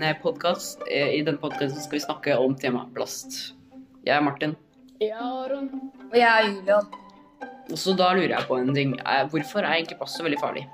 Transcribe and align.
en 0.00 0.14
podkast. 0.22 0.80
I 0.88 1.22
denne 1.24 1.38
podkasten 1.40 1.80
skal 1.80 1.98
vi 1.98 2.02
snakke 2.04 2.36
om 2.40 2.54
temaet 2.56 2.92
plast. 2.96 3.54
Jeg 4.06 4.16
er 4.16 4.24
Martin. 4.24 4.54
Ja, 5.02 5.20
Aron. 5.44 5.68
Og 6.08 6.16
jeg 6.16 6.28
er 6.28 6.48
Julian. 6.48 6.86
Og 7.70 7.78
så 7.78 7.94
da 7.96 8.12
lurer 8.14 8.32
jeg 8.36 8.46
på 8.48 8.58
en 8.58 8.72
ting. 8.74 8.94
Eh, 9.00 9.24
Hvorfor 9.30 9.60
er 9.62 9.76
egentlig 9.76 9.98
plast 9.98 10.16
så 10.18 10.24
veldig 10.24 10.40
farlig? 10.40 10.64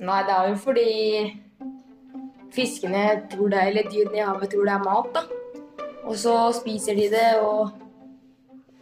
Nei, 0.00 0.20
det 0.28 0.34
er 0.36 0.48
jo 0.50 0.56
fordi 0.60 0.90
fiskene 2.52 3.04
tror 3.32 3.50
det, 3.52 3.62
eller 3.70 3.90
dyrene 3.90 4.20
i 4.20 4.24
havet 4.24 4.52
tror 4.52 4.68
det 4.68 4.74
er 4.74 4.84
mat, 4.84 5.08
da. 5.14 5.22
Og 6.06 6.16
så 6.20 6.34
spiser 6.54 6.96
de 6.96 7.08
det, 7.12 7.28
og 7.42 7.72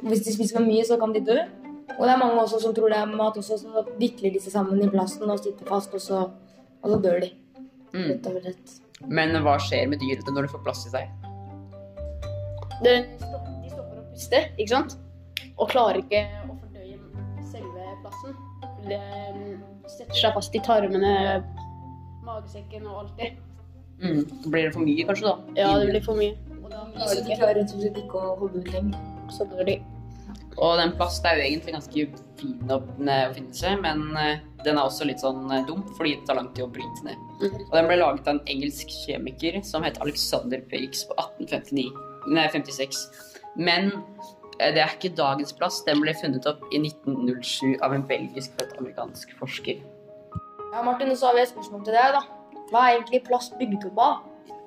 hvis 0.04 0.24
de 0.26 0.34
spiser 0.34 0.58
for 0.58 0.66
mye, 0.66 0.84
så 0.84 0.98
kan 1.00 1.14
de 1.14 1.22
dø. 1.24 1.38
Og 1.94 2.02
det 2.04 2.12
er 2.12 2.20
mange 2.20 2.42
også 2.42 2.60
som 2.60 2.74
tror 2.74 2.90
det 2.92 2.98
er 2.98 3.06
mat 3.16 3.38
også, 3.40 3.58
så 3.62 3.86
vikler 4.00 4.34
de 4.34 4.42
seg 4.42 4.52
sammen 4.56 4.82
i 4.82 4.90
plasten 4.90 5.30
og 5.30 5.40
sitter 5.40 5.66
fast, 5.70 5.94
og 5.94 6.02
så, 6.02 6.20
og 6.82 6.90
så 6.90 7.00
dør 7.00 7.22
de. 7.24 7.30
Mm. 7.94 8.08
Rett 8.10 8.42
slett. 8.42 8.80
Men 9.08 9.36
hva 9.44 9.54
skjer 9.62 9.86
med 9.90 10.02
dyrene 10.02 10.34
når 10.34 10.46
de 10.46 10.52
får 10.54 10.62
plass 10.66 10.84
i 10.88 10.92
seg? 10.92 11.10
Det, 12.82 12.94
de 13.20 13.70
stopper 13.70 14.00
å 14.00 14.04
puste, 14.10 14.40
ikke 14.58 14.70
sant? 14.72 14.96
Og 15.54 15.70
klarer 15.70 16.00
ikke 16.02 16.24
å 16.48 16.56
fordøye 16.58 16.98
selve 17.52 17.94
plassen. 18.02 18.36
Det 18.88 19.00
mm, 19.36 19.62
setter 19.86 20.18
seg 20.18 20.34
fast 20.36 20.58
i 20.58 20.62
tarmene, 20.66 21.14
magesekken 22.26 22.88
og 22.90 23.04
alt 23.04 23.20
det. 23.20 23.34
Mm. 24.02 24.24
Blir 24.50 24.66
det 24.66 24.74
for 24.74 24.82
mye, 24.82 25.06
kanskje, 25.06 25.30
da? 25.30 25.58
Ja, 25.60 25.72
det 25.78 25.92
blir 25.92 26.04
for 26.04 26.18
mye. 26.18 26.34
Og 26.58 26.70
da 26.72 26.82
klarer 26.96 27.14
de 27.14 27.22
ikke, 27.22 27.38
klarer 27.38 27.60
rett 27.60 27.74
og 27.76 27.84
slett 27.84 28.00
ikke 28.02 28.22
å 28.22 28.34
holde 28.40 28.64
ut 28.64 28.72
lenger. 28.74 29.10
så 29.32 29.46
dør 29.48 29.68
de. 29.68 29.78
Og 30.54 30.76
den 30.78 30.92
plast 30.98 31.24
er 31.26 31.38
jo 31.38 31.46
egentlig 31.46 31.74
ganske 31.74 32.08
fin 32.38 32.70
å 32.70 32.80
finne 32.88 33.20
oppfinnelse, 33.30 33.76
men 33.82 34.04
eh, 34.20 34.42
den 34.64 34.78
er 34.78 34.88
også 34.88 35.06
litt 35.08 35.22
sånn 35.22 35.44
eh, 35.52 35.64
dum, 35.68 35.84
fordi 35.98 36.16
det 36.18 36.28
tar 36.28 36.38
lang 36.38 36.50
tid 36.54 36.66
å 36.66 36.72
bryte 36.72 37.06
ned. 37.06 37.20
Mm. 37.42 37.56
Og 37.66 37.74
den 37.76 37.90
ble 37.90 38.00
laget 38.00 38.28
av 38.28 38.36
en 38.36 38.42
engelsk 38.54 38.92
kjemiker 39.04 39.60
som 39.66 39.86
het 39.86 40.00
Alexander 40.04 40.62
Perix 40.70 41.04
på 41.08 41.16
1859. 41.20 41.88
Nei, 42.34 42.46
56. 42.52 43.02
Men 43.60 43.90
eh, 44.58 44.70
det 44.74 44.82
er 44.82 44.94
ikke 44.96 45.14
dagens 45.18 45.54
plast. 45.56 45.84
Den 45.88 46.02
ble 46.04 46.16
funnet 46.18 46.46
opp 46.50 46.64
i 46.72 46.80
1907 46.82 47.80
av 47.84 47.96
en 47.96 48.06
belgisk 48.08 48.54
født 48.58 48.78
amerikansk 48.80 49.34
forsker. 49.40 49.82
Ja, 50.74 50.82
Martin, 50.82 51.12
så 51.16 51.30
har 51.30 51.36
vi 51.38 51.44
et 51.44 51.52
spørsmål 51.52 51.84
til 51.86 51.94
deg, 51.94 52.16
da. 52.16 52.24
Hva 52.72 52.86
er 52.86 52.96
egentlig 52.96 53.26
plast 53.28 53.58
bygget 53.60 53.90
opp 53.92 54.00
av? 54.02 54.22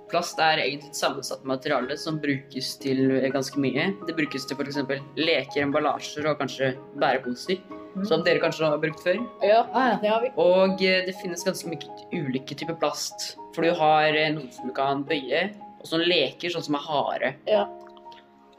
Plast 0.07 0.39
er 0.39 0.61
egentlig 0.63 0.93
et 0.93 0.99
sammensatt 1.01 1.41
materiale 1.47 1.97
som 1.99 2.19
brukes 2.23 2.69
til 2.79 3.09
eh, 3.17 3.27
ganske 3.33 3.59
mye. 3.59 3.89
Det 4.07 4.15
brukes 4.15 4.47
til 4.47 4.55
f.eks. 4.55 4.79
leker, 5.19 5.65
emballasjer 5.65 6.29
og 6.31 6.39
kanskje 6.39 6.71
bæreposer, 7.01 7.59
som 8.05 8.23
dere 8.23 8.39
kanskje 8.43 8.67
har 8.69 8.77
brukt 8.77 9.01
før. 9.03 9.17
Ja, 9.41 9.63
Ja, 9.73 9.97
det 10.01 10.09
har 10.09 10.21
vi. 10.21 10.29
Og 10.37 10.81
eh, 10.83 11.05
det 11.07 11.15
finnes 11.21 11.43
ganske 11.43 11.69
mye 11.71 11.87
ulike 12.13 12.55
typer 12.55 12.75
plast. 12.77 13.37
For 13.55 13.63
du 13.63 13.71
har 13.73 14.13
eh, 14.13 14.29
noen 14.35 14.51
som 14.51 14.67
du 14.69 14.73
kan 14.73 15.03
bøye, 15.07 15.47
og 15.81 15.87
som 15.87 15.99
leker, 16.03 16.49
sånn 16.53 16.63
som 16.67 16.75
er 16.75 16.85
harde. 16.85 17.33
Ja. 17.47 17.65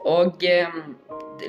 Og 0.07 0.39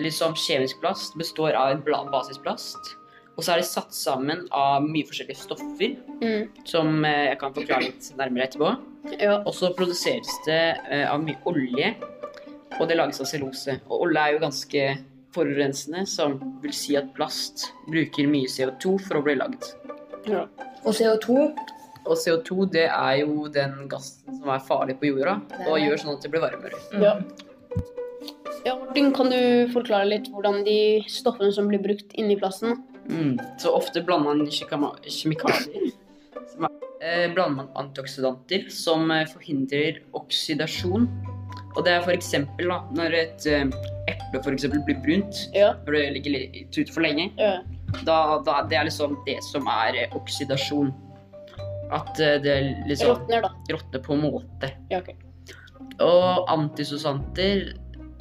liksom 0.01 0.35
kjemisk 0.35 0.81
plast 0.83 1.17
består 1.19 1.55
av 1.59 1.71
en 1.73 1.83
basisplast. 2.11 2.97
Og 3.39 3.45
så 3.47 3.55
er 3.55 3.61
det 3.63 3.69
satt 3.71 3.95
sammen 3.95 4.47
av 4.53 4.83
mye 4.85 5.07
forskjellige 5.09 5.39
stoffer, 5.39 5.97
Mm. 6.21 6.49
som 6.65 7.05
jeg 7.05 7.39
kan 7.39 7.55
forklare 7.55 7.87
litt 7.87 8.11
nærmere 8.19 8.49
etterpå. 8.49 8.77
Ja. 9.19 9.39
Og 9.47 9.55
så 9.55 9.71
produseres 9.75 10.29
det 10.45 10.77
av 11.09 11.23
mye 11.23 11.39
olje, 11.47 11.95
og 12.79 12.89
det 12.89 12.97
lages 12.99 13.21
av 13.21 13.27
cellose. 13.27 13.81
Og 13.89 14.03
olje 14.09 14.19
er 14.21 14.33
jo 14.35 14.39
ganske 14.43 14.99
forurensende, 15.35 16.07
som 16.11 16.39
vil 16.63 16.75
si 16.75 16.97
at 16.99 17.13
plast 17.17 17.69
bruker 17.89 18.31
mye 18.31 18.51
CO2 18.51 18.97
for 19.07 19.21
å 19.21 19.25
bli 19.27 19.37
lagd. 19.41 19.73
ja. 20.29 20.47
Og 20.81 20.95
CO2 20.97 21.35
Og 22.09 22.17
CO2 22.17 22.65
det 22.73 22.87
er 22.89 23.17
jo 23.21 23.45
den 23.53 23.89
gassen 23.89 24.39
som 24.39 24.49
er 24.49 24.63
farlig 24.65 24.95
på 24.99 25.11
jorda, 25.11 25.35
og 25.69 25.77
gjør 25.77 26.01
sånn 26.01 26.15
at 26.15 26.23
det 26.25 26.31
blir 26.33 26.41
varmere. 26.41 26.79
Ja. 26.97 27.13
ja, 28.65 28.73
Martin, 28.79 29.11
kan 29.13 29.29
du 29.29 29.69
forklare 29.75 30.09
litt 30.09 30.31
hvordan 30.33 30.63
de 30.65 30.79
stoffene 31.13 31.53
som 31.53 31.69
blir 31.69 31.83
brukt 31.85 32.17
inni 32.17 32.39
plasten 32.41 32.79
Mm. 33.11 33.39
Så 33.59 33.73
ofte 33.75 34.03
blander 34.07 34.35
man 34.79 35.01
kjemikalier. 35.03 35.93
Er, 37.01 37.25
eh, 37.25 37.33
blander 37.35 37.57
man 37.57 37.69
antioksidanter 37.75 38.69
som 38.71 39.11
eh, 39.11 39.27
forhindrer 39.27 40.03
oksidasjon. 40.15 41.09
Og 41.77 41.85
det 41.87 41.93
er 41.95 42.03
for 42.03 42.13
eksempel 42.15 42.67
da, 42.73 42.81
når 42.97 43.15
et 43.15 43.47
eh, 43.47 43.69
eple 44.11 44.41
for 44.43 44.53
eksempel 44.57 44.83
blir 44.87 44.99
brunt, 45.05 45.45
Ja. 45.55 45.73
når 45.87 45.93
det 45.99 46.13
ligger 46.17 46.31
litt 46.37 46.79
ute 46.79 46.93
for 46.93 47.01
lenge, 47.05 47.31
Ja. 47.39 47.61
da, 48.05 48.39
da 48.47 48.63
det 48.67 48.79
er 48.79 48.85
liksom 48.89 49.19
det 49.27 49.39
som 49.47 49.69
er 49.71 49.95
eh, 50.05 50.17
oksidasjon. 50.19 50.91
At 51.93 52.19
eh, 52.21 52.39
det 52.43 52.57
liksom 52.89 53.15
Råtner, 53.15 53.43
da. 53.43 53.53
råtner 53.71 54.03
på 54.03 54.15
en 54.15 54.23
måte. 54.27 54.73
Ja, 54.91 54.99
ok. 54.99 55.15
Og 56.01 56.49
antisosanter 56.49 57.75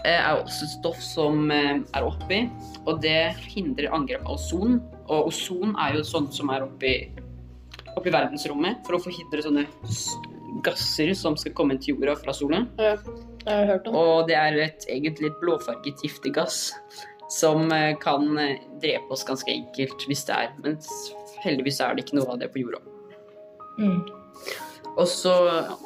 er 0.06 0.38
også 0.40 0.64
et 0.66 0.74
stoff 0.78 1.02
som 1.04 1.50
er 1.52 2.04
oppi, 2.06 2.50
og 2.88 3.02
det 3.02 3.36
hindrer 3.52 3.92
angrep 3.94 4.22
av 4.26 4.38
ozon. 4.38 4.80
Og 5.10 5.28
ozon 5.28 5.76
er 5.80 5.98
jo 5.98 6.04
sånt 6.08 6.34
som 6.34 6.50
er 6.54 6.64
oppi, 6.64 6.94
oppi 7.98 8.12
verdensrommet 8.14 8.86
for 8.86 8.96
å 8.96 9.02
forhindre 9.04 9.44
sånne 9.44 9.66
gasser 10.66 11.14
som 11.18 11.38
skal 11.40 11.56
komme 11.58 11.78
til 11.82 11.96
jorda 11.96 12.16
fra 12.20 12.36
sola. 12.36 12.64
Ja, 12.80 12.96
jeg 13.46 13.56
har 13.56 13.70
hørt 13.74 13.90
om. 13.90 13.98
Og 14.00 14.28
det 14.30 14.38
er 14.40 14.60
et 14.66 14.88
egentlig 14.90 15.32
et 15.32 15.42
blåfarget 15.42 16.04
giftig 16.04 16.34
gass 16.38 16.70
som 17.30 17.72
eh, 17.72 17.94
kan 18.02 18.38
eh, 18.42 18.58
drepe 18.82 19.14
oss 19.14 19.26
ganske 19.28 19.52
enkelt 19.54 20.08
hvis 20.10 20.26
det 20.30 20.38
er. 20.38 20.56
Men 20.64 20.80
heldigvis 21.44 21.82
er 21.86 21.96
det 21.96 22.08
ikke 22.08 22.20
noe 22.20 22.34
av 22.34 22.42
det 22.42 22.52
på 22.54 22.64
jorda. 22.64 22.82
mm. 23.78 24.02
Og 24.98 25.06
så 25.08 25.36
ja. 25.46 25.78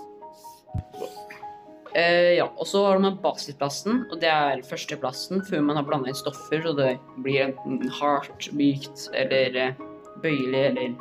Eh, 1.94 2.34
ja, 2.40 2.48
og 2.58 2.66
så 2.66 2.82
har 2.88 2.98
man 2.98 3.20
basisplasten, 3.22 4.08
og 4.10 4.18
det 4.22 4.30
er 4.32 4.64
førsteplasten 4.66 5.44
før 5.46 5.62
man 5.62 5.78
har 5.78 5.86
blanda 5.86 6.10
inn 6.10 6.18
stoffer, 6.18 6.64
så 6.66 6.74
det 6.74 6.96
blir 7.22 7.44
enten 7.44 7.84
hardt, 8.00 8.48
mykt 8.58 9.12
eller 9.14 9.76
bøyelig 10.24 10.64
eller, 10.72 10.96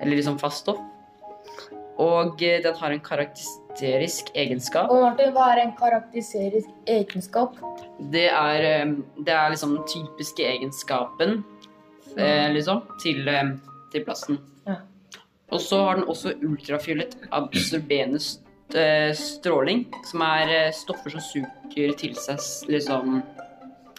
eller 0.00 0.16
liksom 0.16 0.38
fast 0.40 0.64
stoff. 0.64 0.80
Og 2.00 2.40
eh, 2.42 2.60
den 2.64 2.74
har 2.78 2.90
en 2.94 3.00
karakteristisk 3.04 4.30
egenskap. 4.34 4.90
Og 4.90 5.02
Martin, 5.02 5.32
hva 5.34 5.50
er 5.52 5.60
en 5.66 5.74
karakteristisk 5.76 6.70
egenskap? 6.88 7.58
Det 8.12 8.28
er, 8.30 8.64
eh, 8.68 8.94
det 9.20 9.34
er 9.34 9.50
liksom 9.52 9.76
den 9.76 9.84
typiske 9.90 10.46
egenskapen 10.54 11.42
eh, 12.16 12.48
liksom, 12.54 12.82
til, 13.02 13.28
eh, 13.28 13.52
til 13.92 14.04
plasten. 14.06 14.38
Ja. 14.66 14.78
Og 15.52 15.60
så 15.60 15.82
har 15.84 16.00
den 16.00 16.08
også 16.08 16.32
ultrafiolett 16.42 17.16
absorberende 17.30 18.16
st- 18.22 19.12
stråling, 19.12 19.84
som 20.08 20.22
er 20.24 20.70
stoffer 20.72 21.12
som 21.12 21.20
suger 21.20 21.92
til 22.00 22.14
seg 22.16 22.40
liksom 22.72 23.18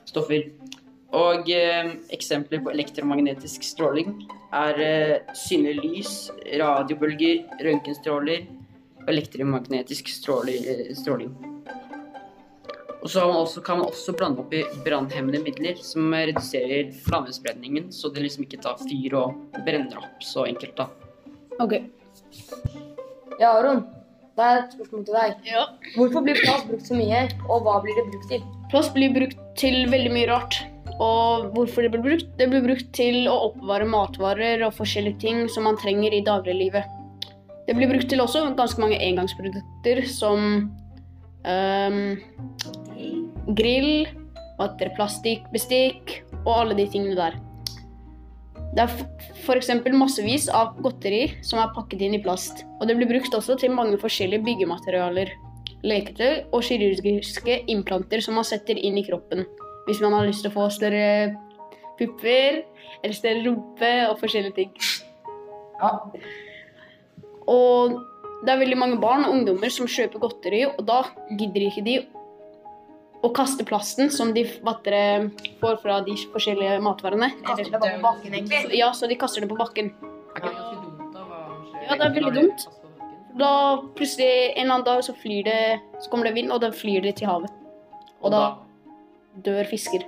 stoffer. 0.09 0.47
Og 1.13 1.49
eh, 1.53 1.91
eksempler 2.15 2.63
på 2.65 2.71
elektromagnetisk 2.73 3.65
stråling 3.67 4.15
er 4.53 4.79
eh, 4.81 5.33
synlig 5.37 5.75
lys, 5.83 6.13
radiobølger, 6.57 7.43
røntgenstråler 7.61 8.47
og 9.03 9.11
elektromagnetisk 9.13 10.09
stråli- 10.09 10.63
eh, 10.65 10.87
stråling. 10.97 11.35
Og 13.03 13.09
så 13.11 13.19
har 13.19 13.27
man 13.27 13.41
også, 13.43 13.61
kan 13.61 13.77
man 13.81 13.89
også 13.91 14.15
blande 14.15 14.39
opp 14.41 14.53
i 14.55 14.63
brannhemmende 14.85 15.41
midler 15.43 15.75
som 15.83 16.07
reduserer 16.15 16.93
flammespredningen, 17.03 17.91
så 17.91 18.09
det 18.09 18.23
liksom 18.23 18.45
ikke 18.47 18.61
tar 18.63 18.79
fyr 18.79 19.17
og 19.19 19.57
brenner 19.65 19.99
opp 19.99 20.23
så 20.23 20.47
enkelt, 20.47 20.77
da. 20.79 20.87
Ok. 21.59 21.81
Ja, 23.41 23.57
Aron. 23.57 23.83
Det 24.33 24.41
er 24.49 24.63
et 24.63 24.71
spørsmål 24.73 25.03
til 25.05 25.13
deg. 25.19 25.33
Ja. 25.45 25.63
Hvorfor 25.93 26.23
blir 26.25 26.39
plast 26.41 26.65
brukt 26.65 26.87
så 26.89 26.95
mye, 26.97 27.27
og 27.45 27.67
hva 27.67 27.75
blir 27.83 27.99
det 27.99 28.07
brukt 28.09 28.31
til? 28.31 28.45
Plast 28.71 28.95
blir 28.95 29.11
brukt 29.13 29.37
til 29.59 29.83
veldig 29.91 30.13
mye 30.15 30.29
rart. 30.31 30.63
Og 31.01 31.49
hvorfor 31.55 31.85
det 31.85 31.93
blir 31.93 32.03
brukt? 32.03 32.27
Det 32.37 32.49
blir 32.51 32.65
brukt 32.65 32.91
til 32.93 33.27
å 33.29 33.37
oppbevare 33.49 33.87
matvarer 33.89 34.65
og 34.67 34.75
forskjellige 34.77 35.21
ting 35.23 35.45
som 35.49 35.65
man 35.67 35.79
trenger 35.81 36.13
i 36.13 36.23
dagliglivet. 36.25 36.99
Det 37.67 37.75
blir 37.77 37.89
brukt 37.89 38.09
til 38.11 38.21
også 38.21 38.43
ganske 38.57 38.81
mange 38.81 38.99
engangsprodukter 39.01 40.03
som 40.11 40.67
um, 41.47 42.01
grill, 43.57 44.05
vatterplastikk, 44.59 45.47
bestikk 45.55 46.19
og 46.43 46.53
alle 46.57 46.77
de 46.77 46.87
tingene 46.91 47.17
der. 47.17 47.39
Det 48.73 48.85
er 48.87 48.93
f.eks. 49.45 49.69
massevis 49.93 50.47
av 50.49 50.77
godteri 50.81 51.27
som 51.45 51.61
er 51.61 51.73
pakket 51.75 52.01
inn 52.05 52.17
i 52.17 52.21
plast. 52.21 52.65
Og 52.79 52.89
det 52.89 52.97
blir 52.97 53.09
brukt 53.11 53.35
også 53.37 53.57
til 53.61 53.73
mange 53.73 53.99
forskjellige 54.01 54.43
byggematerialer, 54.45 55.29
leketøy 55.85 56.49
og 56.49 56.63
kirurgiske 56.65 57.59
implanter 57.71 58.23
som 58.23 58.39
man 58.39 58.47
setter 58.47 58.79
inn 58.79 58.97
i 58.97 59.05
kroppen. 59.05 59.45
Hvis 59.87 60.01
man 60.03 60.15
har 60.15 60.27
lyst 60.27 60.45
til 60.45 60.51
å 60.51 60.55
få 60.55 60.69
større 60.71 61.35
pupper 61.99 62.63
eller 63.03 63.15
større 63.17 63.43
rumpe 63.45 63.91
og 64.09 64.17
forskjellige 64.21 64.55
ting. 64.57 64.73
Ja. 65.81 65.91
Og 67.51 67.99
det 68.43 68.51
er 68.53 68.59
veldig 68.59 68.79
mange 68.79 68.99
barn 68.99 69.25
og 69.27 69.37
ungdommer 69.37 69.71
som 69.71 69.87
kjøper 69.89 70.21
godteri, 70.23 70.65
og 70.67 70.83
da 70.87 71.03
gidder 71.39 71.67
ikke 71.67 71.85
de 71.85 71.97
å 73.23 73.29
kaste 73.31 73.63
plasten 73.67 74.11
som 74.11 74.33
de 74.35 74.43
vattere 74.67 75.29
får 75.61 75.77
fra 75.83 76.01
de 76.03 76.15
forskjellige 76.33 76.79
matvarene. 76.83 77.29
Kaster 77.45 77.71
det 77.71 77.79
på 77.79 77.91
bakken, 78.03 78.33
egentlig. 78.35 78.79
Ja, 78.79 78.91
så 78.95 79.07
de 79.07 79.19
kaster 79.19 79.45
det 79.45 79.51
på 79.51 79.59
bakken. 79.59 79.93
Da? 80.35 80.51
Ja, 81.85 81.95
det 81.95 82.07
er 82.09 82.15
veldig 82.17 82.33
dumt. 82.35 82.65
Da 83.39 83.51
plutselig 83.95 84.27
en 84.27 84.65
eller 84.65 84.73
annen 84.75 84.85
dag 84.85 84.99
så 85.01 85.13
flyr 85.17 85.47
det 85.47 85.61
Så 86.03 86.09
kommer 86.11 86.27
det 86.27 86.35
vind, 86.35 86.51
og 86.53 86.59
da 86.61 86.69
flyr 86.69 87.01
det 87.01 87.15
til 87.17 87.31
havet. 87.31 87.49
Og 88.21 88.31
da 88.31 88.43
dør 89.41 89.65
fisker. 89.69 90.03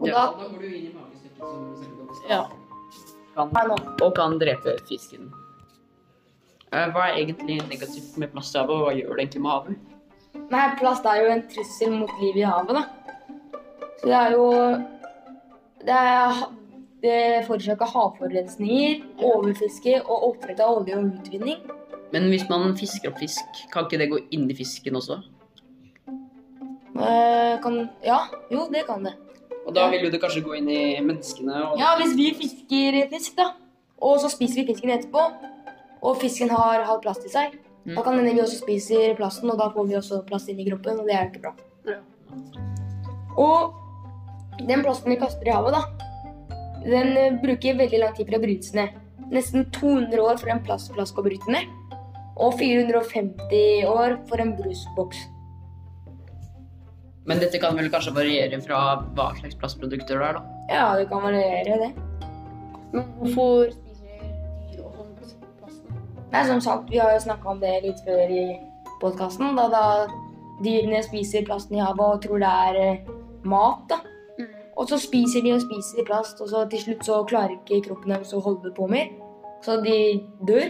Og 0.00 0.08
ja, 0.08 0.14
da- 0.14 0.32
da 0.42 0.48
går 0.48 0.58
du 0.60 0.66
inn 0.66 0.86
i 0.90 0.92
magestykket 0.92 1.38
som 1.38 2.06
du 2.08 2.14
sa. 2.14 2.28
Ja. 2.28 2.42
Kan, 3.34 3.50
Nei, 3.52 3.64
Ja. 3.66 4.06
og 4.06 4.14
kan 4.14 4.38
drepe 4.38 4.78
fisken. 4.88 5.32
Eh, 6.72 6.90
Hva 6.90 7.08
er 7.08 7.14
egentlig 7.24 7.60
negativt 7.68 8.16
med 8.18 8.32
plast 8.32 8.54
i 8.54 8.58
havet, 8.58 8.70
og 8.70 8.82
hva 8.86 8.94
gjør 8.94 9.16
det 9.16 9.22
egentlig 9.28 9.42
med 9.42 9.50
havet? 9.50 9.76
Nei, 10.50 10.76
plast 10.78 11.04
er 11.06 11.22
jo 11.22 11.30
en 11.30 11.42
trussel 11.48 11.90
mot 12.00 12.10
livet 12.20 12.36
i 12.42 12.50
havet, 12.50 12.68
da. 12.74 12.84
Så 13.98 14.04
det 14.06 14.12
er 14.14 14.30
jo 14.32 14.84
Det, 15.84 15.92
er, 15.92 16.46
det 17.02 17.46
forårsaker 17.46 17.84
havforurensninger, 17.86 19.02
overfiske 19.20 19.98
og 20.08 20.22
oppdrett 20.30 20.60
av 20.60 20.78
olje 20.78 20.96
og 20.96 21.04
utvinning. 21.18 21.58
Men 22.10 22.22
hvis 22.30 22.48
man 22.48 22.74
fisker 22.74 23.10
opp 23.10 23.18
fisk, 23.18 23.44
kan 23.70 23.84
ikke 23.84 23.98
det 23.98 24.08
gå 24.10 24.18
inn 24.32 24.50
i 24.50 24.54
fisken 24.54 24.94
også? 24.96 25.22
Eh, 26.94 27.60
kan 27.62 27.90
Ja, 28.04 28.20
jo, 28.50 28.68
det 28.70 28.86
kan 28.86 29.02
det. 29.02 29.14
Og 29.66 29.74
da 29.74 29.88
vil 29.90 30.04
jo 30.04 30.10
det 30.12 30.20
kanskje 30.20 30.44
gå 30.44 30.56
inn 30.58 30.68
i 30.68 31.00
menneskene 31.00 31.54
og 31.72 31.78
Ja, 31.80 31.94
hvis 31.98 32.14
vi 32.16 32.30
fisker 32.36 33.08
fisk, 33.10 33.36
da, 33.36 33.52
og 33.98 34.18
så 34.20 34.30
spiser 34.30 34.62
vi 34.62 34.72
fisken 34.72 34.90
etterpå, 34.90 35.22
og 36.04 36.18
fisken 36.20 36.50
har 36.50 36.84
halv 36.84 37.00
plast 37.02 37.24
i 37.24 37.32
seg, 37.32 37.58
Mm. 37.84 37.96
da 37.96 38.02
kan 38.02 38.14
hende 38.16 38.32
vi 38.32 38.40
også 38.40 38.62
spiser 38.62 39.14
plasten, 39.14 39.50
og 39.50 39.58
da 39.58 39.68
får 39.68 39.88
vi 39.88 39.94
også 39.94 40.22
plast 40.26 40.48
inn 40.48 40.60
i 40.60 40.64
kroppen, 40.70 41.00
og 41.00 41.06
det 41.06 41.14
er 41.14 41.24
jo 41.24 41.30
ikke 41.32 41.42
bra. 41.42 41.54
Ja. 41.84 41.98
Og 43.36 43.74
den 44.66 44.82
plasten 44.82 45.10
vi 45.12 45.16
kaster 45.20 45.46
i 45.48 45.52
havet, 45.52 45.72
da, 45.72 45.82
den 46.84 47.16
eh, 47.16 47.36
bruker 47.42 47.76
veldig 47.76 48.00
lang 48.00 48.14
tid 48.16 48.26
for 48.26 48.38
å 48.38 48.40
brytes 48.40 48.72
ned. 48.74 48.88
Nesten 49.32 49.70
200 49.72 50.20
år 50.20 50.38
for 50.40 50.48
en 50.48 50.62
plastflaske 50.64 51.20
å 51.20 51.26
bryte 51.26 51.52
ned, 51.52 51.68
og 52.36 52.56
450 52.58 53.84
år 53.88 54.16
for 54.28 54.40
en 54.40 54.56
brusboks. 54.56 55.16
Men 57.24 57.40
dette 57.40 57.58
kan 57.60 57.76
vel 57.78 57.88
kanskje 57.92 58.12
variere 58.16 58.58
fra 58.64 58.80
hva 59.16 59.30
slags 59.38 59.56
plastprodukter 59.60 60.20
det 60.20 60.26
er, 60.28 60.36
da? 60.36 60.58
Ja, 60.68 60.88
det 60.98 61.08
kan 61.08 61.24
variere, 61.24 61.78
det. 61.80 61.92
Men 62.92 63.06
hvorfor 63.18 63.72
spiser 63.72 64.26
dyr 64.68 64.82
og 64.84 64.98
sånn 64.98 65.14
plasten? 65.62 66.02
Nei, 66.34 66.42
som 66.50 66.60
sagt, 66.66 66.92
vi 66.92 67.00
har 67.00 67.14
jo 67.14 67.22
snakka 67.24 67.54
om 67.54 67.62
det 67.62 67.72
litt 67.86 68.02
før 68.04 68.28
i 68.28 68.44
podkasten. 69.00 69.56
Da, 69.56 69.70
da 69.72 69.84
dyrene 70.64 71.00
spiser 71.06 71.46
plasten 71.48 71.78
i 71.78 71.82
havet 71.82 72.04
og 72.04 72.20
tror 72.26 72.44
det 72.44 72.52
er 72.68 72.80
eh, 72.82 73.10
mat. 73.48 73.88
da. 73.88 74.02
Mm. 74.38 74.52
Og 74.76 74.92
så 74.92 75.00
spiser 75.00 75.46
de 75.46 75.56
og 75.56 75.64
spiser 75.64 76.02
de 76.02 76.06
plast, 76.12 76.44
og 76.44 76.52
så 76.52 76.66
til 76.68 76.84
slutt 76.84 77.08
så 77.08 77.22
klarer 77.30 77.56
ikke 77.56 77.86
kroppen 77.88 78.18
deres 78.18 78.36
å 78.36 78.44
holde 78.44 78.74
på 78.76 78.88
mer. 78.92 79.08
Så 79.64 79.80
de 79.80 79.98
dør. 80.44 80.68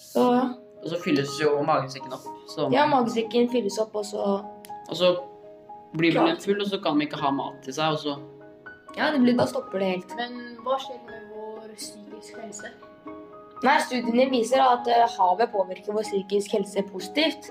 Så 0.00 0.28
ja. 0.32 0.44
Og 0.84 0.90
så 0.92 0.98
fylles 1.00 1.36
jo 1.40 1.54
magesekken 1.64 2.12
opp. 2.12 2.24
Så, 2.48 2.66
ja, 2.72 2.84
magesekken 2.88 3.46
fylles 3.52 3.78
opp, 3.80 3.94
og 3.96 4.04
så 4.04 4.24
Og 4.88 4.96
så 4.98 5.10
blir 5.96 6.16
man 6.18 6.36
full, 6.42 6.60
og 6.60 6.68
så 6.70 6.80
kan 6.82 6.98
man 6.98 7.06
ikke 7.06 7.20
ha 7.22 7.30
mat 7.34 7.60
til 7.64 7.76
seg, 7.76 7.96
og 7.96 7.98
så 8.02 8.16
Ja, 8.94 9.10
det 9.10 9.24
blir, 9.24 9.34
da 9.34 9.46
stopper 9.50 9.82
det 9.82 9.88
helt. 9.90 10.12
Men 10.18 10.36
hva 10.62 10.76
skjer 10.78 11.00
med 11.08 11.30
vår 11.34 11.72
psykiske 11.74 12.38
helse? 12.38 12.70
Nei, 13.64 13.74
Studiene 13.82 14.28
viser 14.30 14.62
at 14.62 14.86
eh, 14.92 15.04
havet 15.16 15.50
påvirker 15.50 15.96
vår 15.96 16.06
psykisk 16.06 16.54
helse 16.54 16.84
positivt. 16.92 17.50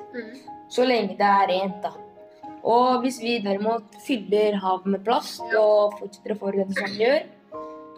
Så 0.71 0.85
lenge 0.87 1.17
det 1.19 1.27
er 1.27 1.47
rent, 1.51 1.83
da. 1.83 1.91
Og 2.63 3.01
hvis 3.03 3.19
vi 3.19 3.41
derimot 3.43 3.97
fyller 4.05 4.55
havet 4.63 4.87
med 4.93 5.03
plast 5.03 5.43
og 5.51 5.97
fortsetter 5.99 6.35
å 6.35 6.39
forurense 6.39 6.79
som 6.79 6.93
vi 6.93 7.03
gjør, 7.03 7.25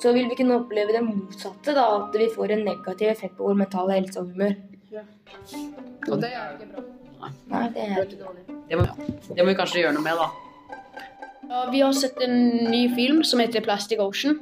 så 0.02 0.12
vil 0.16 0.32
vi 0.32 0.40
kunne 0.40 0.58
oppleve 0.58 0.96
det 0.96 1.04
motsatte, 1.06 1.76
da, 1.78 1.86
at 2.00 2.18
vi 2.18 2.32
får 2.34 2.56
en 2.56 2.66
negativ 2.66 3.12
effekt 3.14 3.38
på 3.38 3.46
vår 3.46 3.62
mentale 3.62 4.00
helse 4.00 4.20
og 4.20 4.34
humør. 4.34 4.58
Og 6.10 6.18
det 6.22 6.34
er 6.34 6.58
ikke 6.58 6.72
bra. 6.74 6.86
Nei, 7.22 7.68
det 7.76 7.86
er 7.86 8.02
ikke 8.04 8.20
dårlig. 8.24 8.44
det 8.70 8.80
må, 8.80 8.88
det 9.30 9.40
må 9.42 9.52
vi 9.52 9.60
kanskje 9.60 9.84
gjøre 9.84 9.96
noe 9.98 10.06
med, 10.06 10.20
da. 10.20 10.30
Ja, 11.50 11.70
vi 11.72 11.82
har 11.82 11.94
sett 11.94 12.22
en 12.22 12.38
ny 12.72 12.88
film 12.96 13.24
som 13.24 13.40
heter 13.40 13.62
Plastic 13.62 14.00
Ocean. 14.02 14.40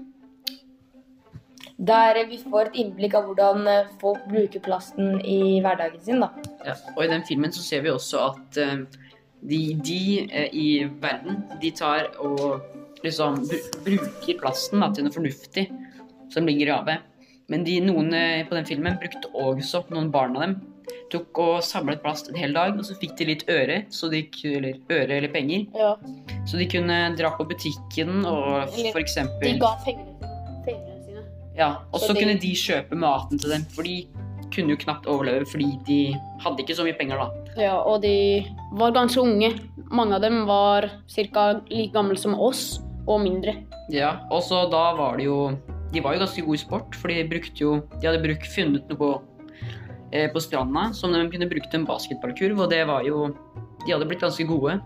Der 1.77 2.19
vi 2.29 2.37
får 2.39 2.69
et 2.69 2.77
innblikk 2.83 3.15
av 3.17 3.25
hvordan 3.27 3.67
eh, 3.67 3.89
folk 3.99 4.21
bruker 4.29 4.61
plasten 4.63 5.17
i 5.19 5.59
hverdagen 5.63 5.99
sin, 6.05 6.21
da. 6.23 6.29
Ja. 6.63 6.77
Og 6.95 7.03
i 7.03 7.09
den 7.11 7.25
filmen 7.27 7.51
så 7.51 7.63
ser 7.65 7.83
vi 7.83 7.91
også 7.91 8.21
at 8.29 8.59
eh, 8.61 8.85
de, 9.43 9.61
de 9.83 10.03
eh, 10.29 10.53
i 10.53 10.67
verden, 11.03 11.41
de 11.59 11.73
tar 11.75 12.13
og 12.23 12.61
liksom 13.03 13.41
br 13.49 13.65
bruker 13.83 14.39
plasten 14.39 14.85
da, 14.85 14.93
til 14.93 15.09
noe 15.09 15.15
fornuftig 15.15 15.65
som 16.31 16.47
ligger 16.47 16.69
i 16.69 16.75
havet. 16.77 17.09
Men 17.51 17.65
de, 17.67 17.81
noen 17.83 18.13
på 18.47 18.55
den 18.55 18.69
filmen 18.69 18.95
brukte 19.01 19.27
også, 19.35 19.83
noen 19.91 20.07
barn 20.13 20.37
av 20.37 20.45
dem, 20.45 20.53
tok 21.11 21.37
og 21.43 21.61
samlet 21.63 22.01
plast 22.03 22.29
en 22.29 22.35
hel 22.35 22.53
dag, 22.53 22.73
og 22.77 22.83
så 22.85 22.95
fikk 22.99 23.15
de 23.17 23.25
litt 23.25 23.43
øre, 23.49 23.83
så 23.93 24.09
de, 24.11 24.23
eller 24.45 24.73
øre 24.91 25.17
eller 25.17 25.29
penger, 25.33 25.65
Ja. 25.75 25.95
så 26.45 26.57
de 26.57 26.65
kunne 26.67 27.15
dra 27.17 27.31
på 27.37 27.45
butikken 27.47 28.25
og 28.25 28.69
f.eks. 28.93 29.15
De 29.41 29.57
ga 29.59 29.73
pengene 29.85 30.31
pengene 30.65 30.99
sine. 31.05 31.23
Ja, 31.57 31.75
og 31.93 31.99
Så 31.99 32.07
så 32.07 32.13
de- 32.15 32.19
kunne 32.21 32.39
de 32.39 32.53
kjøpe 32.53 32.95
maten 32.95 33.37
til 33.39 33.49
dem, 33.51 33.65
for 33.65 33.83
de 33.83 34.07
kunne 34.53 34.69
jo 34.69 34.77
knapt 34.77 35.05
overleve 35.09 35.45
fordi 35.49 35.79
de 35.87 35.99
hadde 36.43 36.59
ikke 36.61 36.75
så 36.77 36.83
mye 36.85 36.97
penger, 36.97 37.17
da. 37.17 37.29
Ja, 37.61 37.75
og 37.81 38.01
de 38.01 38.45
var 38.73 38.91
ganske 38.91 39.17
unge. 39.21 39.59
Mange 39.91 40.15
av 40.15 40.21
dem 40.21 40.45
var 40.47 40.89
ca. 41.07 41.61
like 41.69 41.91
gamle 41.93 42.17
som 42.17 42.33
oss, 42.39 42.79
og 43.07 43.21
mindre. 43.21 43.55
Ja, 43.91 44.19
og 44.31 44.41
så 44.43 44.69
da 44.71 44.93
var 44.95 45.17
det 45.17 45.25
jo 45.25 45.57
De 45.93 45.99
var 46.01 46.13
jo 46.15 46.19
ganske 46.25 46.41
gode 46.45 46.55
i 46.55 46.57
sport, 46.57 46.95
for 46.95 47.07
de 47.09 47.23
brukte 47.29 47.59
jo 47.61 47.83
De 48.01 48.07
hadde 48.07 48.23
brukt, 48.23 48.47
funnet 48.47 48.87
noe 48.89 49.21
på, 50.13 50.37
eh, 50.37 50.43
stranda 50.45 50.93
som 50.93 51.13
de 51.13 51.23
kunne 51.31 51.49
bruke 51.49 51.69
til 51.69 51.81
en 51.81 51.87
basketballkurv, 51.89 52.59
og 52.59 52.69
det 52.69 52.85
var 52.87 53.03
jo 53.07 53.35
De 53.85 53.91
hadde 53.91 54.07
blitt 54.07 54.21
ganske 54.21 54.45
gode. 54.47 54.77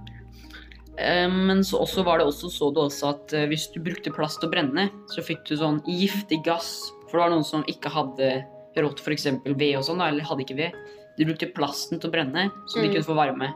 Eh, 0.98 1.28
men 1.30 1.60
så 1.62 1.78
også 1.84 2.04
var 2.04 2.18
det 2.18 2.26
også, 2.26 2.50
så 2.50 2.74
du 2.74 2.80
også 2.82 3.12
at 3.12 3.34
eh, 3.38 3.46
hvis 3.46 3.68
du 3.74 3.80
brukte 3.80 4.10
plast 4.10 4.40
til 4.42 4.50
å 4.50 4.54
brenne, 4.56 4.88
så 5.14 5.22
fikk 5.22 5.44
du 5.46 5.56
sånn 5.60 5.84
giftig 5.86 6.40
gass. 6.44 6.92
For 7.06 7.20
det 7.20 7.24
var 7.28 7.30
noen 7.36 7.46
som 7.46 7.64
ikke 7.70 7.92
hadde 7.94 8.32
rått 8.78 9.00
f.eks. 9.04 9.28
ved 9.46 9.76
og 9.78 9.86
sånn, 9.86 10.02
eller 10.02 10.26
hadde 10.26 10.42
ikke 10.46 10.58
ved. 10.58 10.74
De 11.18 11.26
brukte 11.26 11.54
plasten 11.54 12.00
til 12.02 12.10
å 12.10 12.14
brenne, 12.14 12.50
så 12.70 12.82
de 12.82 12.88
Mm. 12.88 12.94
kunne 12.94 13.06
få 13.06 13.16
varme. 13.16 13.54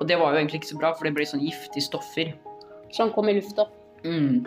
Og 0.00 0.06
det 0.06 0.18
var 0.18 0.32
jo 0.32 0.38
egentlig 0.38 0.62
ikke 0.62 0.74
så 0.74 0.78
bra, 0.78 0.94
for 0.94 1.04
det 1.04 1.14
ble 1.14 1.26
sånn 1.26 1.42
giftige 1.42 1.82
stoffer. 1.82 2.34
Som 2.92 3.10
kom 3.12 3.28
i 3.28 3.34
lufta. 3.34 3.66
Mm. 4.04 4.46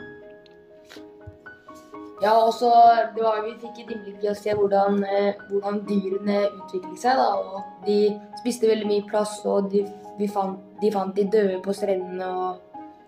Ja, 2.21 2.35
og 2.45 2.51
så 2.53 2.69
det 3.15 3.23
var, 3.23 3.41
Vi 3.45 3.55
fikk 3.61 3.79
et 3.81 3.91
innblikk 3.95 4.23
i 4.23 4.29
å 4.29 4.35
se 4.37 4.53
hvordan, 4.53 4.99
eh, 5.03 5.33
hvordan 5.49 5.79
dyrene 5.87 6.43
utviklet 6.59 6.99
seg. 7.01 7.17
da, 7.17 7.29
og 7.35 7.85
De 7.85 7.95
spiste 8.41 8.67
veldig 8.69 8.85
mye 8.87 9.07
plast, 9.09 9.45
og 9.45 9.71
de, 9.71 9.81
vi 10.19 10.27
fant, 10.27 10.59
de 10.81 10.91
fant 10.93 11.15
de 11.15 11.23
døde 11.25 11.61
på 11.65 11.73
strendene 11.73 12.27
og 12.29 12.59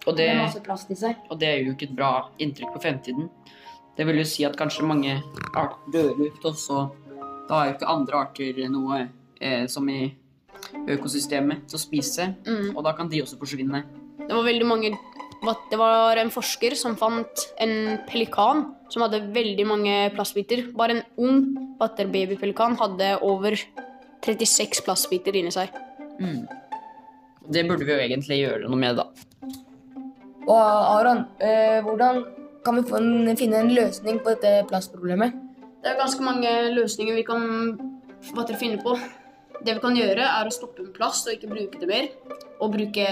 Og 0.08 0.16
det, 0.18 0.28
med 0.34 0.42
masse 0.48 0.64
plast 0.66 0.90
i 0.92 0.96
seg. 0.96 1.16
og 1.30 1.40
det 1.40 1.48
er 1.48 1.64
jo 1.64 1.72
ikke 1.76 1.90
et 1.92 1.96
bra 1.96 2.30
inntrykk 2.40 2.74
på 2.74 2.82
fremtiden. 2.82 3.30
Det 3.96 4.06
vil 4.08 4.18
jo 4.18 4.24
si 4.26 4.44
at 4.44 4.58
kanskje 4.58 4.84
mange 4.84 5.22
arter 5.56 5.92
dør 5.94 6.26
ut, 6.26 6.46
og 6.46 6.56
så 6.58 6.90
da 7.48 7.54
har 7.60 7.66
jo 7.68 7.74
ikke 7.78 7.88
andre 7.94 8.18
arter 8.18 8.70
noe 8.70 9.10
eh, 9.40 9.68
som 9.68 9.88
i 9.90 10.16
økosystemet 10.88 11.68
til 11.70 11.78
å 11.78 11.82
spise, 11.82 12.36
Mm. 12.46 12.76
og 12.76 12.84
da 12.84 12.94
kan 12.94 13.08
de 13.10 13.22
også 13.22 13.38
forsvinne. 13.38 13.84
Det 14.18 14.30
var 14.32 14.44
veldig 14.44 14.66
mange 14.66 14.98
Det 15.44 15.76
var 15.80 16.20
en 16.22 16.32
forsker 16.32 16.76
som 16.80 16.96
fant 16.96 17.42
en 17.60 17.98
pelikan 18.08 18.64
som 18.94 19.04
hadde 19.04 19.26
veldig 19.36 19.66
mange 19.68 19.96
plastbiter. 20.16 20.70
Bare 20.78 21.00
en 21.00 21.04
ung 21.20 21.42
vatterbabypelikan 21.82 22.78
hadde 22.80 23.10
over 23.28 23.58
36 24.24 24.84
plastbiter 24.86 25.36
inni 25.36 25.52
seg. 25.52 25.74
Mm. 26.22 26.46
Det 27.52 27.66
burde 27.68 27.84
vi 27.84 27.92
jo 27.92 28.04
egentlig 28.06 28.40
gjøre 28.40 28.70
noe 28.72 28.80
med, 28.80 29.02
da. 29.02 29.10
Og 30.44 30.62
Aron, 30.62 31.26
eh, 31.44 31.82
hvordan 31.84 32.24
kan 32.64 32.78
vi 32.80 32.86
få 32.88 33.02
en, 33.02 33.36
finne 33.40 33.60
en 33.60 33.74
løsning 33.76 34.22
på 34.24 34.36
dette 34.36 34.64
plastproblemet? 34.70 35.36
Det 35.84 35.92
er 35.92 36.00
ganske 36.00 36.24
mange 36.24 36.52
løsninger 36.72 37.20
vi 37.20 37.26
kan 37.28 37.44
hva 38.32 38.48
finne 38.56 38.80
på. 38.80 38.96
Det 39.64 39.76
vi 39.76 39.84
kan 39.84 39.96
gjøre, 40.00 40.24
er 40.24 40.48
å 40.48 40.56
stoppe 40.56 40.86
med 40.86 40.96
plast 40.96 41.28
og 41.28 41.36
ikke 41.36 41.52
bruke 41.52 41.80
det 41.82 41.90
mer. 41.90 42.08
Og 42.64 42.72
bruke 42.72 43.08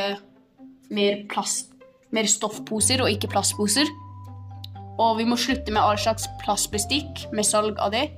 mer, 0.91 1.25
plast, 1.31 1.75
mer 2.15 2.29
stoffposer 2.29 3.03
og 3.03 3.11
ikke 3.11 3.31
plastposer. 3.31 3.89
Og 5.01 5.17
vi 5.17 5.25
må 5.25 5.37
slutte 5.39 5.73
med 5.73 5.81
all 5.81 5.99
slags 5.99 6.27
plastbestikk 6.43 7.25
med 7.35 7.47
salg 7.47 7.79
av 7.81 7.93
det. 7.95 8.09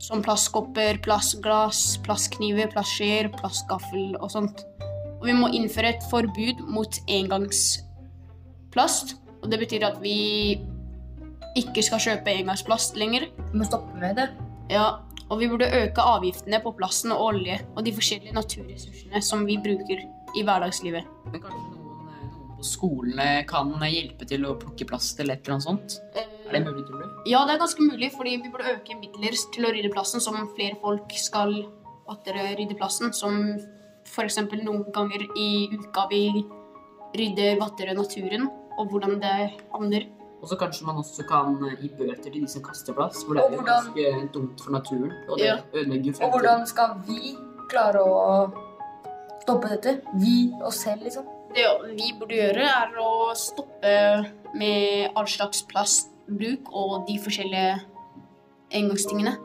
Som 0.00 0.22
plastkopper, 0.24 0.98
plastglass, 1.04 1.98
plastkniver, 2.04 2.70
plastskjeer, 2.72 3.28
plastgaffel 3.36 4.16
og 4.18 4.30
sånt. 4.32 4.64
Og 5.20 5.28
vi 5.28 5.36
må 5.36 5.50
innføre 5.52 5.94
et 5.94 6.06
forbud 6.10 6.62
mot 6.72 7.00
engangsplast. 7.12 9.16
Og 9.40 9.50
det 9.52 9.60
betyr 9.60 9.86
at 9.90 10.00
vi 10.02 10.56
ikke 11.58 11.84
skal 11.84 12.00
kjøpe 12.00 12.32
engangsplast 12.32 12.96
lenger. 13.00 13.28
Vi 13.52 13.60
må 13.60 13.68
stoppe 13.68 14.00
med 14.00 14.16
det. 14.20 14.30
Ja, 14.72 15.02
og 15.30 15.38
vi 15.38 15.48
burde 15.50 15.68
øke 15.82 16.02
avgiftene 16.02 16.58
på 16.62 16.72
plasten 16.78 17.12
og 17.14 17.32
olje 17.32 17.60
og 17.76 17.84
de 17.86 17.94
forskjellige 17.94 18.34
naturressursene 18.34 19.22
som 19.22 19.46
vi 19.46 19.60
bruker 19.62 20.02
i 20.36 20.46
hverdagslivet. 20.46 21.06
Men 21.30 21.42
kanskje 21.42 21.79
skolene 22.62 23.44
kan 23.48 23.72
hjelpe 23.86 24.26
til 24.28 24.44
å 24.46 24.54
plukke 24.60 24.86
plast 24.88 25.20
eller 25.20 25.34
et 25.38 25.44
eller 25.46 25.56
annet 25.58 25.66
sånt? 25.66 25.98
Eh, 26.14 26.26
Er 26.50 26.52
det 26.52 26.64
mulig, 26.66 26.86
tror 26.86 27.02
du? 27.02 27.22
Ja, 27.30 27.44
det 27.46 27.54
er 27.54 27.58
ganske 27.62 27.82
mulig, 27.86 28.12
fordi 28.12 28.36
vi 28.42 28.50
burde 28.50 28.72
øke 28.74 28.96
midler 28.98 29.36
til 29.54 29.64
å 29.68 29.72
rydde 29.74 29.92
plassen, 29.94 30.20
som 30.20 30.34
flere 30.56 30.76
folk 30.82 31.12
skal 31.14 31.52
rydde 32.10 32.76
plassen. 32.76 33.12
Som 33.12 33.58
f.eks. 34.06 34.38
noen 34.64 34.84
ganger 34.92 35.26
i 35.38 35.68
uka 35.76 36.08
vi 36.10 36.44
rydder 37.16 37.58
vattere 37.60 37.94
naturen, 37.94 38.48
og 38.78 38.88
hvordan 38.90 39.20
det 39.20 39.36
havner. 39.72 40.08
Og 40.40 40.48
så 40.48 40.56
kanskje 40.56 40.86
man 40.86 40.96
også 40.96 41.26
kan 41.28 41.58
eh, 41.68 41.76
gi 41.82 41.90
bøter 41.98 42.22
til 42.32 42.40
de 42.40 42.46
som 42.48 42.62
kaster 42.62 42.94
plass, 42.96 43.24
for 43.24 43.34
det 43.36 43.44
er 43.44 43.56
jo 43.58 43.62
ganske 43.66 44.32
dumt 44.32 44.60
for 44.64 44.70
naturen. 44.72 45.12
Og 45.28 45.36
det 45.38 45.46
Ja. 45.46 45.56
ødelegger 45.74 46.12
fremtiden. 46.16 46.24
Og 46.24 46.30
hvordan 46.32 46.66
skal 46.66 46.94
vi 47.06 47.36
klare 47.68 48.00
å 48.00 48.52
stoppe 49.42 49.68
dette? 49.68 50.00
Vi 50.16 50.52
oss 50.64 50.80
selv, 50.82 51.02
liksom. 51.02 51.26
Det 51.54 51.66
vi 51.96 52.12
burde 52.18 52.36
gjøre, 52.38 52.66
er 52.66 52.96
å 53.02 53.32
stoppe 53.38 53.92
med 54.58 55.16
all 55.18 55.28
slags 55.30 55.64
plastbruk 55.70 56.70
og 56.70 57.06
de 57.08 57.18
forskjellige 57.22 57.78
engangstingene. 58.78 59.36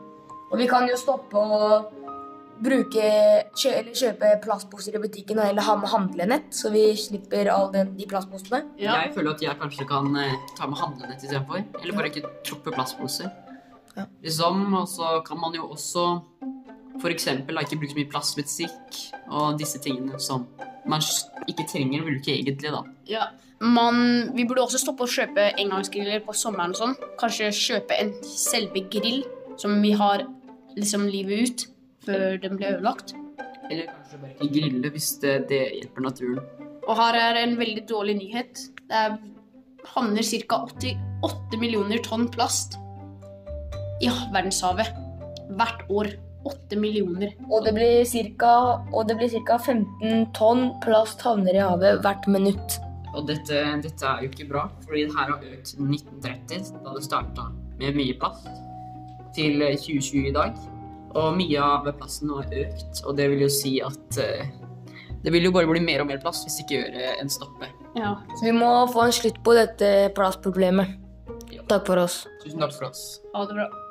Og 0.52 0.60
vi 0.60 0.68
kan 0.70 0.86
jo 0.86 0.98
stoppe 1.00 1.40
å 1.40 1.70
bruke 2.62 3.08
kjø 3.58 3.72
eller 3.72 3.96
kjøpe 3.96 4.30
plastposer 4.44 4.96
i 4.96 5.00
butikken 5.02 5.40
eller 5.42 5.66
ha 5.66 5.74
med 5.80 5.90
handlenett, 5.92 6.46
så 6.54 6.70
vi 6.72 6.88
slipper 6.98 7.50
all 7.52 7.68
den, 7.74 7.92
de 7.98 8.06
plastposene. 8.08 8.62
Ja. 8.80 8.96
Jeg 9.02 9.12
føler 9.16 9.34
at 9.34 9.44
jeg 9.44 9.58
kanskje 9.60 9.88
kan 9.90 10.08
eh, 10.20 10.38
ta 10.56 10.68
med 10.70 10.80
handlenett 10.80 11.24
istedenfor. 11.26 11.66
Eller 11.82 11.98
bare 11.98 12.12
ikke 12.12 12.30
troppe 12.46 12.72
plastposer. 12.72 13.28
Ja. 13.96 14.06
Liksom, 14.24 14.64
og 14.76 14.88
så 14.92 15.18
kan 15.26 15.40
man 15.40 15.56
jo 15.56 15.68
også 15.74 16.06
da, 17.02 17.64
ikke 17.64 17.78
bruke 17.80 17.92
så 17.92 17.98
mye 17.98 18.10
plastmusikk 18.12 19.00
og 19.26 19.58
disse 19.60 19.80
tingene 19.82 20.20
som 20.22 20.46
man 20.86 21.02
ikke 21.50 21.66
trenger 21.70 22.02
å 22.02 22.08
bruke 22.08 22.32
egentlig, 22.32 22.72
da. 22.72 22.82
Ja. 23.10 23.26
Man, 23.60 24.34
vi 24.36 24.44
burde 24.44 24.66
også 24.66 24.82
stoppe 24.82 25.06
å 25.06 25.10
kjøpe 25.10 25.48
engangsgriller 25.56 26.20
på 26.26 26.34
sommeren 26.36 26.74
og 26.74 26.80
sånn. 26.80 26.96
Kanskje 27.20 27.48
kjøpe 27.56 27.96
en 27.96 28.12
selve 28.28 28.82
grill 28.92 29.22
som 29.60 29.78
vi 29.80 29.94
har 29.96 30.26
liksom 30.76 31.06
livet 31.08 31.46
ut 31.46 31.64
før 32.04 32.36
den 32.42 32.58
blir 32.58 32.76
ødelagt. 32.76 33.14
Eller 33.70 33.88
kanskje 33.88 34.20
bare 34.20 34.34
ikke 34.36 34.50
grille 34.58 34.92
hvis 34.94 35.08
det, 35.22 35.38
det 35.50 35.62
hjelper 35.78 36.04
naturen. 36.04 36.42
Og 36.86 36.92
her 37.00 37.18
er 37.18 37.40
en 37.40 37.56
veldig 37.58 37.86
dårlig 37.88 38.18
nyhet. 38.20 38.66
Det 38.86 39.00
er, 39.00 39.16
havner 39.94 40.28
ca. 40.46 40.60
88 40.76 41.58
millioner 41.62 42.02
tonn 42.04 42.28
plast 42.30 42.76
i 44.04 44.10
verdenshavet 44.34 44.92
hvert 45.56 45.82
år. 45.88 46.12
8 46.48 46.78
millioner. 46.80 47.34
Og 47.50 47.64
det 47.66 47.74
blir 47.76 48.04
cirka, 48.08 48.52
og 48.92 49.08
det 49.08 49.18
blir 49.18 49.32
ca. 49.46 49.58
15 49.58 50.28
tonn 50.36 50.68
plast 50.84 51.22
havner 51.26 51.56
i 51.56 51.62
havet 51.62 52.02
hvert 52.04 52.28
minutt. 52.30 52.78
Og 53.16 53.24
dette, 53.30 53.62
dette 53.84 54.06
er 54.06 54.24
jo 54.24 54.30
ikke 54.32 54.48
bra, 54.50 54.66
fordi 54.84 55.06
det 55.06 55.16
her 55.16 55.32
har 55.32 55.40
økt 55.40 55.72
siden 55.72 55.92
1930, 55.94 56.82
da 56.84 56.96
det 56.96 57.04
starta 57.06 57.48
med 57.80 57.96
mye 57.96 58.16
plast, 58.20 58.50
til 59.36 59.62
2020 59.62 60.30
i 60.30 60.34
dag. 60.36 60.58
Og 61.16 61.32
mye 61.38 61.64
av 61.64 61.88
plasten 61.96 62.32
har 62.36 62.52
økt, 62.64 63.02
og 63.06 63.16
det 63.16 63.30
vil 63.32 63.46
jo 63.46 63.50
si 63.52 63.78
at 63.84 64.20
eh, 64.20 64.50
det 65.24 65.32
vil 65.32 65.48
jo 65.48 65.54
bare 65.54 65.70
bli 65.70 65.80
mer 65.82 66.04
og 66.04 66.10
mer 66.10 66.20
plast 66.22 66.44
hvis 66.46 66.60
ikke 66.62 66.82
gjør 66.82 67.16
en 67.22 67.32
stoppe. 67.32 67.70
Ja. 67.96 68.12
Så 68.36 68.50
vi 68.50 68.52
må 68.54 68.70
få 68.92 69.08
en 69.08 69.16
slutt 69.16 69.40
på 69.44 69.56
dette 69.56 70.12
plastproblemet. 70.14 71.00
Takk 71.66 71.88
for 71.88 72.04
oss. 72.04 72.20
Tusen 72.44 72.62
takk 72.62 72.76
for 72.76 72.92
oss. 72.92 73.08
Ha 73.32 73.48
det 73.48 73.56
bra. 73.58 73.85